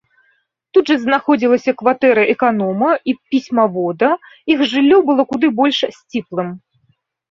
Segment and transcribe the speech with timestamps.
[0.77, 4.13] Тут жа знаходзілася кватэра эканома і пісьмавода,
[4.57, 6.49] іх жыллё было куды больш сціплым.